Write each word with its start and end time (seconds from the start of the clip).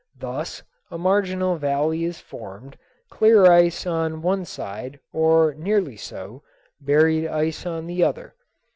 Thus 0.17 0.63
a 0.89 0.97
marginal 0.97 1.57
valley 1.57 2.05
is 2.05 2.19
formed, 2.19 2.75
clear 3.11 3.45
ice 3.45 3.85
on 3.85 4.23
one 4.23 4.45
side, 4.45 4.99
or 5.13 5.53
nearly 5.53 5.95
so, 5.95 6.41
buried 6.79 7.27
ice 7.27 7.67
on 7.67 7.85
the 7.85 8.03
other. 8.03 8.33